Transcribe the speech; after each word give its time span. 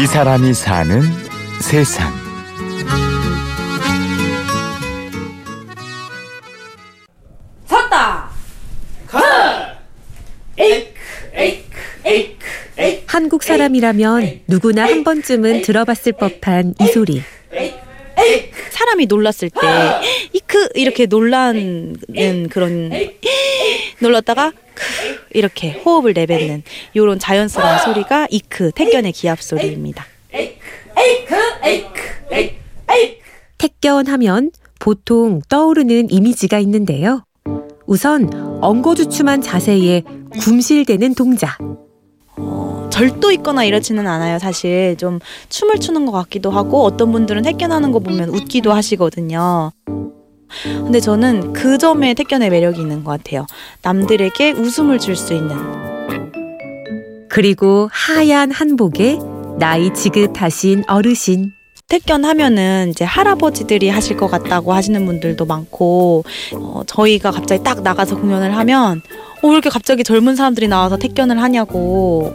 이 0.00 0.06
사람이 0.06 0.54
사는 0.54 1.02
세상. 1.60 2.10
섰다. 7.66 8.30
한국 13.06 13.42
사람이라면 13.42 14.40
누구나 14.46 14.84
한 14.84 15.04
번쯤은 15.04 15.60
들어봤을 15.60 16.12
법한 16.12 16.76
이 16.80 16.86
소리. 16.86 17.22
사람이 18.70 19.04
놀랐을 19.04 19.50
때 19.50 20.00
이크 20.32 20.70
이렇게 20.76 21.04
놀라는 21.04 21.96
그런 22.48 22.90
놀랐다가 23.98 24.52
크 24.72 24.82
이렇게 25.32 25.72
호흡을 25.72 26.12
내뱉는 26.12 26.62
이런 26.94 27.18
자연스러운 27.18 27.78
소리가 27.78 28.26
이크 28.30 28.70
택견의 28.72 29.12
기합 29.12 29.40
소리입니다. 29.40 30.04
택견 33.58 34.06
하면 34.06 34.50
보통 34.78 35.40
떠오르는 35.48 36.10
이미지가 36.10 36.58
있는데요. 36.60 37.24
우선 37.86 38.30
엉거주춤한 38.62 39.42
자세에 39.42 40.02
굼실대는 40.40 41.14
동작. 41.14 41.58
절도 42.90 43.32
있거나 43.32 43.64
이렇지는 43.64 44.06
않아요. 44.06 44.38
사실 44.38 44.96
좀 44.96 45.20
춤을 45.48 45.78
추는 45.78 46.06
것 46.06 46.12
같기도 46.12 46.50
하고 46.50 46.84
어떤 46.84 47.12
분들은 47.12 47.42
택견하는 47.42 47.92
거 47.92 47.98
보면 47.98 48.30
웃기도 48.30 48.72
하시거든요. 48.72 49.72
근데 50.62 51.00
저는 51.00 51.52
그 51.52 51.78
점에 51.78 52.14
택견의 52.14 52.50
매력이 52.50 52.80
있는 52.80 53.04
것 53.04 53.12
같아요. 53.12 53.46
남들에게 53.82 54.52
웃음을 54.52 54.98
줄 54.98 55.16
수 55.16 55.34
있는. 55.34 55.56
그리고 57.28 57.88
하얀 57.92 58.50
한복에 58.50 59.18
나이 59.58 59.92
지긋하신 59.94 60.84
어르신. 60.88 61.52
택견 61.88 62.24
하면은 62.24 62.90
이제 62.90 63.04
할아버지들이 63.04 63.88
하실 63.88 64.16
것 64.16 64.28
같다고 64.28 64.72
하시는 64.72 65.04
분들도 65.06 65.44
많고, 65.44 66.24
어, 66.54 66.82
저희가 66.86 67.32
갑자기 67.32 67.64
딱 67.64 67.82
나가서 67.82 68.16
공연을 68.16 68.56
하면, 68.56 69.02
어, 69.42 69.48
왜 69.48 69.52
이렇게 69.52 69.70
갑자기 69.70 70.04
젊은 70.04 70.36
사람들이 70.36 70.68
나와서 70.68 70.96
택견을 70.96 71.42
하냐고. 71.42 72.32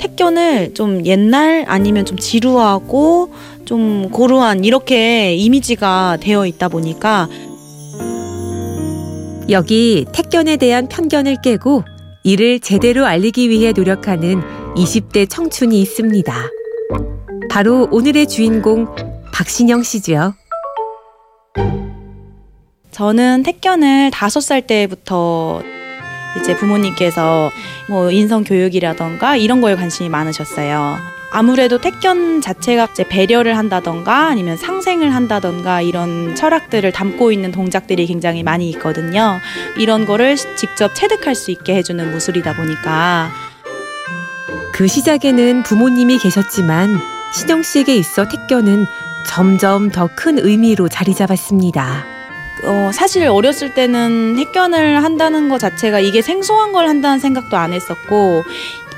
택견을 0.00 0.74
좀 0.74 1.06
옛날 1.06 1.64
아니면 1.68 2.04
좀 2.04 2.18
지루하고 2.18 3.32
좀 3.70 4.10
고루한 4.10 4.64
이렇게 4.64 5.32
이미지가 5.36 6.16
되어 6.20 6.44
있다 6.44 6.66
보니까 6.66 7.28
여기 9.48 10.04
택견에 10.12 10.56
대한 10.56 10.88
편견을 10.88 11.36
깨고 11.40 11.84
이를 12.24 12.58
제대로 12.58 13.06
알리기 13.06 13.48
위해 13.48 13.70
노력하는 13.70 14.42
20대 14.74 15.30
청춘이 15.30 15.80
있습니다. 15.82 16.34
바로 17.48 17.86
오늘의 17.92 18.26
주인공 18.26 18.88
박신영 19.32 19.84
씨죠. 19.84 20.34
저는 22.90 23.44
택견을 23.44 24.10
다섯 24.10 24.40
살 24.40 24.66
때부터 24.66 25.62
이제 26.40 26.56
부모님께서 26.56 27.52
뭐 27.88 28.10
인성 28.10 28.42
교육이라던가 28.42 29.36
이런 29.36 29.60
거에 29.60 29.76
관심이 29.76 30.08
많으셨어요. 30.08 31.19
아무래도 31.32 31.78
택견 31.78 32.40
자체가 32.40 32.88
이제 32.92 33.04
배려를 33.04 33.56
한다던가 33.56 34.26
아니면 34.26 34.56
상생을 34.56 35.14
한다던가 35.14 35.80
이런 35.80 36.34
철학들을 36.34 36.90
담고 36.92 37.30
있는 37.30 37.52
동작들이 37.52 38.06
굉장히 38.06 38.42
많이 38.42 38.68
있거든요. 38.70 39.38
이런 39.76 40.06
거를 40.06 40.36
직접 40.36 40.94
체득할 40.94 41.34
수 41.34 41.50
있게 41.52 41.74
해주는 41.76 42.10
무술이다 42.10 42.56
보니까 42.56 43.30
그 44.72 44.88
시작에는 44.88 45.62
부모님이 45.62 46.18
계셨지만 46.18 47.00
신영 47.32 47.62
씨에게 47.62 47.94
있어 47.94 48.26
택견은 48.28 48.86
점점 49.26 49.90
더 49.90 50.08
큰 50.16 50.38
의미로 50.44 50.88
자리 50.88 51.14
잡았습니다. 51.14 52.04
어, 52.64 52.90
사실 52.92 53.26
어렸을 53.26 53.72
때는 53.72 54.34
택견을 54.36 55.02
한다는 55.02 55.48
것 55.48 55.58
자체가 55.58 56.00
이게 56.00 56.20
생소한 56.20 56.72
걸 56.72 56.88
한다는 56.88 57.18
생각도 57.18 57.56
안 57.56 57.72
했었고 57.72 58.44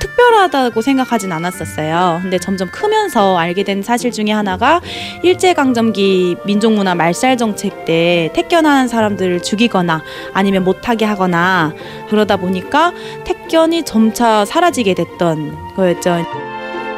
특별하다고 0.02 0.82
생각하진 0.82 1.30
않았었어요. 1.30 2.18
근데 2.22 2.38
점점 2.38 2.68
크면서 2.70 3.38
알게 3.38 3.62
된 3.62 3.82
사실 3.82 4.10
중에 4.10 4.32
하나가 4.32 4.80
일제강점기 5.22 6.38
민족문화 6.44 6.96
말살 6.96 7.36
정책 7.36 7.84
때 7.84 8.30
택견하는 8.34 8.88
사람들을 8.88 9.42
죽이거나 9.42 10.02
아니면 10.34 10.64
못하게 10.64 11.04
하거나 11.04 11.72
그러다 12.08 12.36
보니까 12.36 12.92
택견이 13.24 13.84
점차 13.84 14.44
사라지게 14.44 14.94
됐던 14.94 15.74
거였죠. 15.76 16.24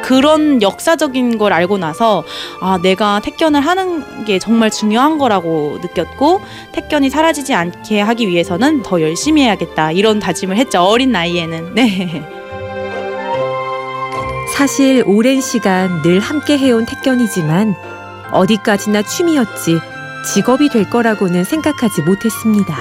그런 0.01 0.61
역사적인 0.61 1.37
걸 1.39 1.51
알고 1.51 1.79
나서 1.79 2.23
아 2.61 2.79
내가 2.81 3.19
택견을 3.21 3.59
하는 3.59 4.25
게 4.25 4.37
정말 4.37 4.69
중요한 4.69 5.17
거라고 5.17 5.79
느꼈고 5.81 6.41
택견이 6.73 7.09
사라지지 7.09 7.55
않게 7.55 8.01
하기 8.01 8.27
위해서는 8.27 8.83
더 8.83 9.01
열심히 9.01 9.41
해야겠다 9.43 9.91
이런 9.91 10.19
다짐을 10.19 10.57
했죠 10.57 10.81
어린 10.81 11.11
나이에는 11.11 11.73
네. 11.73 12.34
사실 14.55 15.03
오랜 15.05 15.41
시간 15.41 16.01
늘 16.01 16.21
함께 16.21 16.57
해온 16.57 16.85
택견이지만 16.85 17.75
어디까지나 18.31 19.01
취미였지 19.01 19.79
직업이 20.33 20.69
될 20.69 20.89
거라고는 20.89 21.43
생각하지 21.43 22.03
못했습니다. 22.03 22.73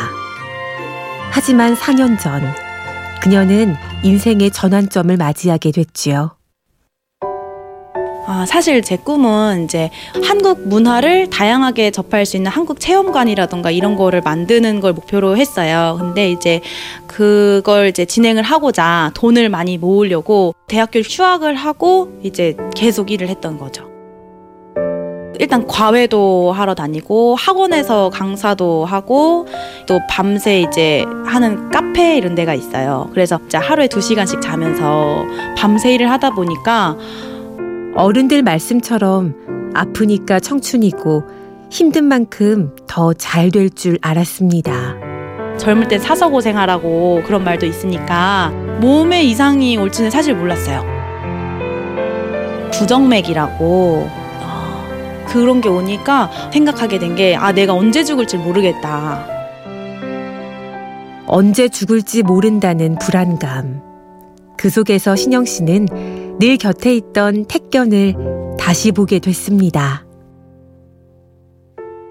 하지만 1.32 1.74
4년 1.74 2.16
전 2.20 2.42
그녀는 3.20 3.74
인생의 4.04 4.52
전환점을 4.52 5.16
맞이하게 5.16 5.72
됐지요. 5.72 6.36
아, 8.26 8.46
사실 8.46 8.80
제 8.80 8.96
꿈은 8.96 9.64
이제 9.64 9.90
한국 10.22 10.66
문화를 10.66 11.28
다양하게 11.28 11.90
접할 11.90 12.24
수 12.24 12.36
있는 12.36 12.50
한국 12.50 12.80
체험관이라던가 12.80 13.70
이런 13.70 13.96
거를 13.96 14.22
만드는 14.22 14.80
걸 14.80 14.94
목표로 14.94 15.36
했어요. 15.36 15.96
근데 15.98 16.30
이제 16.30 16.60
그걸 17.06 17.88
이제 17.88 18.06
진행을 18.06 18.42
하고자 18.42 19.12
돈을 19.14 19.50
많이 19.50 19.76
모으려고 19.76 20.54
대학교 20.68 21.00
휴학을 21.00 21.54
하고 21.54 22.18
이제 22.22 22.56
계속 22.74 23.10
일을 23.10 23.28
했던 23.28 23.58
거죠. 23.58 23.90
일단 25.38 25.66
과외도 25.66 26.52
하러 26.52 26.74
다니고 26.74 27.34
학원에서 27.34 28.08
강사도 28.08 28.84
하고 28.84 29.46
또 29.86 30.00
밤새 30.08 30.60
이제 30.60 31.04
하는 31.26 31.70
카페 31.70 32.16
이런 32.16 32.34
데가 32.34 32.54
있어요. 32.54 33.10
그래서 33.12 33.38
하루에 33.52 33.88
두 33.88 34.00
시간씩 34.00 34.40
자면서 34.40 35.24
밤새 35.58 35.92
일을 35.92 36.10
하다 36.10 36.30
보니까 36.30 36.96
어른들 37.96 38.42
말씀처럼 38.42 39.34
아프니까 39.74 40.40
청춘이고 40.40 41.24
힘든 41.70 42.04
만큼 42.04 42.74
더 42.86 43.12
잘 43.14 43.50
될 43.50 43.70
줄 43.70 43.98
알았습니다. 44.02 44.96
젊을 45.58 45.88
때 45.88 45.98
사서 45.98 46.28
고생하라고 46.30 47.22
그런 47.24 47.44
말도 47.44 47.66
있으니까 47.66 48.50
몸에 48.80 49.22
이상이 49.22 49.76
올지는 49.76 50.10
사실 50.10 50.34
몰랐어요. 50.34 50.82
부정맥이라고 52.72 54.08
어, 54.40 55.24
그런 55.28 55.60
게 55.60 55.68
오니까 55.68 56.30
생각하게 56.52 56.98
된 56.98 57.14
게 57.14 57.36
아 57.36 57.52
내가 57.52 57.72
언제 57.74 58.02
죽을지 58.02 58.36
모르겠다. 58.36 59.26
언제 61.26 61.68
죽을지 61.68 62.22
모른다는 62.22 62.96
불안감. 62.98 63.80
그 64.56 64.68
속에서 64.70 65.14
신영 65.16 65.44
씨는 65.44 65.86
늘 66.40 66.56
곁에 66.56 66.94
있던 66.96 67.46
택견을 67.46 68.14
다시 68.58 68.92
보게 68.92 69.18
됐습니다. 69.18 70.04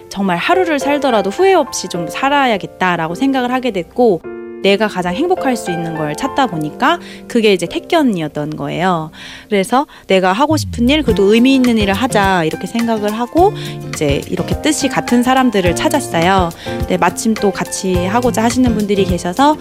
정말 0.10 0.38
하루를 0.38 0.80
살더라도 0.80 1.30
후회 1.30 1.54
없이 1.54 1.88
좀 1.90 2.08
살아야겠다라고 2.08 3.16
생각을 3.16 3.52
하게 3.52 3.72
됐고 3.72 4.22
내가 4.62 4.88
가장 4.88 5.14
행복할 5.14 5.58
수 5.58 5.72
있는 5.72 5.98
걸 5.98 6.16
찾다 6.16 6.48
보니까 6.48 7.00
그게 7.28 7.52
이제 7.52 7.66
택견이었던 7.66 8.52
거예요. 8.52 9.12
그래서 9.50 9.86
내가 10.08 10.32
하고 10.32 10.56
싶은 10.56 10.88
일, 10.88 11.04
그래도 11.04 11.34
의미 11.34 11.56
있는 11.56 11.78
일을 11.78 11.94
하자 11.94 12.46
이렇게 12.46 12.66
생각을 12.66 13.12
하고 13.12 13.52
이제 13.90 14.22
이렇게 14.30 14.62
뜻이 14.62 14.88
같은 14.88 15.22
사람들을 15.22 15.76
찾았어요. 15.76 16.50
근데 16.80 16.98
마침 16.98 17.34
또 17.34 17.52
같이 17.52 18.06
하고자 18.06 18.44
하시는 18.44 18.74
분들이 18.74 19.04
계셔서 19.04 19.58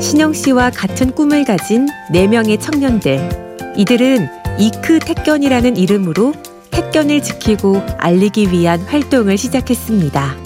신영 0.00 0.34
씨와 0.34 0.70
같은 0.70 1.12
꿈을 1.12 1.44
가진 1.44 1.86
4명의 2.12 2.60
청년들. 2.60 3.47
이들은 3.76 4.28
이크 4.58 4.98
택견이라는 4.98 5.76
이름으로 5.76 6.34
택견을 6.70 7.22
지키고 7.22 7.82
알리기 7.98 8.50
위한 8.50 8.80
활동을 8.80 9.38
시작했습니다. 9.38 10.36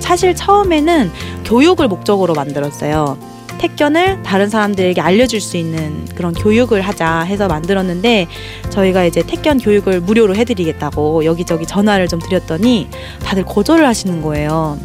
사실 0.00 0.34
처음에는 0.34 1.10
교육을 1.44 1.88
목적으로 1.88 2.34
만들었어요. 2.34 3.16
택견을 3.58 4.22
다른 4.22 4.50
사람들에게 4.50 5.00
알려줄 5.00 5.40
수 5.40 5.56
있는 5.56 6.04
그런 6.14 6.34
교육을 6.34 6.82
하자 6.82 7.20
해서 7.20 7.48
만들었는데 7.48 8.26
저희가 8.70 9.04
이제 9.04 9.22
택견 9.22 9.58
교육을 9.58 10.00
무료로 10.00 10.36
해드리겠다고 10.36 11.24
여기저기 11.24 11.66
전화를 11.66 12.08
좀 12.08 12.18
드렸더니 12.20 12.88
다들 13.24 13.44
거절을 13.44 13.86
하시는 13.86 14.20
거예요. 14.20 14.78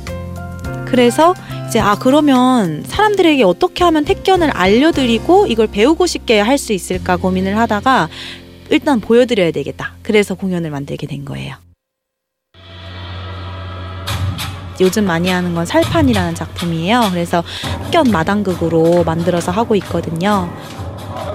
그래서 0.89 1.33
이제 1.67 1.79
아 1.79 1.95
그러면 1.95 2.83
사람들에게 2.85 3.43
어떻게 3.43 3.83
하면 3.83 4.05
택견을 4.05 4.49
알려드리고 4.51 5.47
이걸 5.47 5.67
배우고 5.67 6.07
싶게 6.07 6.39
할 6.39 6.57
수 6.57 6.73
있을까 6.73 7.15
고민을 7.15 7.57
하다가 7.57 8.09
일단 8.69 8.99
보여드려야 8.99 9.51
되겠다. 9.51 9.93
그래서 10.03 10.35
공연을 10.35 10.71
만들게 10.71 11.07
된 11.07 11.23
거예요. 11.25 11.55
요즘 14.81 15.05
많이 15.05 15.29
하는 15.29 15.53
건 15.55 15.65
살판이라는 15.65 16.35
작품이에요. 16.35 17.09
그래서 17.11 17.43
흑견 17.85 18.11
마당극으로 18.11 19.03
만들어서 19.03 19.51
하고 19.51 19.75
있거든요. 19.75 20.49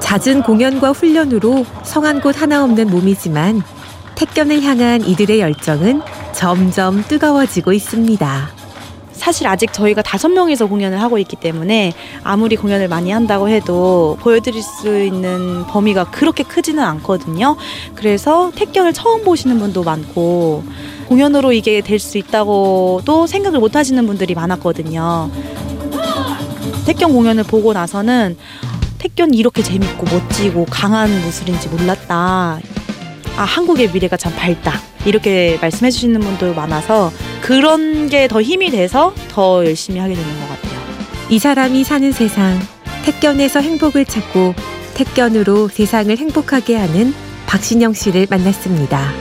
잦은 0.01 0.43
공연과 0.43 0.91
훈련으로 0.93 1.65
성한 1.85 2.21
곳 2.21 2.41
하나 2.41 2.65
없는 2.65 2.89
몸이지만 2.91 3.63
택견을 4.15 4.63
향한 4.63 5.03
이들의 5.05 5.41
열정은 5.41 6.03
점점 6.33 7.03
뜨거워지고 7.07 7.73
있습니다. 7.73 8.64
사실 9.15 9.47
아직 9.47 9.73
저희가 9.73 10.03
다섯 10.03 10.29
명이서 10.29 10.67
공연을 10.67 11.01
하고 11.01 11.19
있기 11.19 11.37
때문에 11.37 11.93
아무리 12.23 12.57
공연을 12.57 12.89
많이 12.89 13.11
한다고 13.11 13.49
해도 13.49 14.19
보여드릴 14.21 14.63
수 14.63 15.03
있는 15.03 15.65
범위가 15.67 16.05
그렇게 16.11 16.43
크지는 16.43 16.83
않거든요. 16.85 17.57
그래서 17.95 18.51
택견을 18.55 18.93
처음 18.93 19.23
보시는 19.25 19.59
분도 19.59 19.83
많고 19.83 20.65
공연으로 21.09 21.53
이게 21.53 21.81
될 21.81 21.99
수 22.05 22.19
있다고도 22.19 23.27
생각을 23.27 23.61
못 23.61 23.77
하시는 23.77 24.07
분들이 24.07 24.35
많았거든요. 24.35 25.31
택견 26.87 27.13
공연을 27.13 27.45
보고 27.45 27.73
나서는 27.73 28.37
택견이 28.99 29.37
이렇게 29.39 29.63
재밌고 29.63 30.05
멋지고 30.05 30.67
강한 30.69 31.09
무술인지 31.23 31.69
몰랐다. 31.69 32.59
아, 33.37 33.43
한국의 33.43 33.91
미래가 33.93 34.17
참 34.17 34.35
밝다. 34.37 34.73
이렇게 35.07 35.59
말씀해 35.61 35.91
주시는 35.91 36.21
분도 36.21 36.53
많아서 36.55 37.11
그런 37.45 38.09
게 38.09 38.27
더 38.27 38.41
힘이 38.41 38.71
돼서 38.71 39.13
더 39.29 39.67
열심히 39.67 40.01
하게 40.01 40.15
되는 40.15 40.41
것 40.41 40.49
같아요. 40.49 40.81
이 41.29 41.39
사람이 41.39 41.85
사는 41.85 42.11
세상, 42.11 42.59
택견에서 43.05 43.61
행복을 43.61 44.07
찾고 44.07 44.55
택견으로 44.95 45.69
세상을 45.69 46.17
행복하게 46.17 46.77
하는 46.77 47.13
박신영 47.47 47.93
씨를 47.93 48.27
만났습니다. 48.31 49.13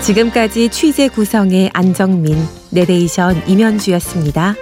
지금까지 0.00 0.70
취재 0.70 1.06
구성의 1.06 1.70
안정민, 1.72 2.36
내레이션 2.70 3.44
임현주였습니다. 3.46 4.56